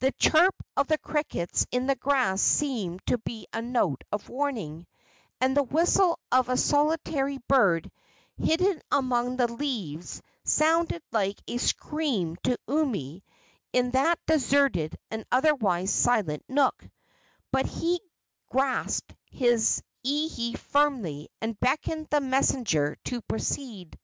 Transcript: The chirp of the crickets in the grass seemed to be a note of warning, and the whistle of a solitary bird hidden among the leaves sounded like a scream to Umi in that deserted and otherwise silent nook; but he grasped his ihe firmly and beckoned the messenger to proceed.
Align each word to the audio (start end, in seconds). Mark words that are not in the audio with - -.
The 0.00 0.12
chirp 0.18 0.54
of 0.76 0.88
the 0.88 0.98
crickets 0.98 1.66
in 1.70 1.86
the 1.86 1.94
grass 1.96 2.42
seemed 2.42 3.00
to 3.06 3.16
be 3.16 3.46
a 3.50 3.62
note 3.62 4.04
of 4.12 4.28
warning, 4.28 4.86
and 5.40 5.56
the 5.56 5.62
whistle 5.62 6.18
of 6.30 6.50
a 6.50 6.56
solitary 6.58 7.38
bird 7.48 7.90
hidden 8.36 8.82
among 8.92 9.38
the 9.38 9.50
leaves 9.50 10.20
sounded 10.44 11.02
like 11.12 11.40
a 11.48 11.56
scream 11.56 12.36
to 12.44 12.58
Umi 12.68 13.24
in 13.72 13.92
that 13.92 14.18
deserted 14.26 14.98
and 15.10 15.24
otherwise 15.32 15.90
silent 15.90 16.44
nook; 16.46 16.84
but 17.50 17.64
he 17.64 18.02
grasped 18.50 19.14
his 19.30 19.82
ihe 20.06 20.58
firmly 20.58 21.30
and 21.40 21.58
beckoned 21.58 22.08
the 22.10 22.20
messenger 22.20 22.98
to 23.04 23.22
proceed. 23.22 23.98